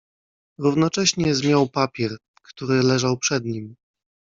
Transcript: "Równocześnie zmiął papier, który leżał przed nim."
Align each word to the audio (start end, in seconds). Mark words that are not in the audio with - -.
"Równocześnie 0.57 1.35
zmiął 1.35 1.69
papier, 1.69 2.17
który 2.43 2.83
leżał 2.83 3.17
przed 3.17 3.45
nim." 3.45 3.75